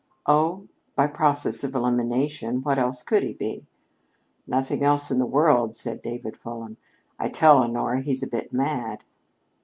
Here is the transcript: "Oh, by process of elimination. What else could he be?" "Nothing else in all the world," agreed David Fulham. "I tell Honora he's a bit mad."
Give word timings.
"Oh, 0.25 0.67
by 0.95 1.05
process 1.05 1.63
of 1.63 1.75
elimination. 1.75 2.63
What 2.63 2.79
else 2.79 3.03
could 3.03 3.21
he 3.21 3.33
be?" 3.33 3.67
"Nothing 4.47 4.83
else 4.83 5.11
in 5.11 5.21
all 5.21 5.27
the 5.27 5.31
world," 5.31 5.77
agreed 5.85 6.01
David 6.01 6.37
Fulham. 6.37 6.77
"I 7.19 7.29
tell 7.29 7.59
Honora 7.59 8.01
he's 8.01 8.23
a 8.23 8.27
bit 8.27 8.51
mad." 8.51 9.03